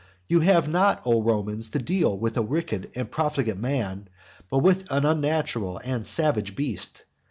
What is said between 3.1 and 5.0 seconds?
profligate man, but with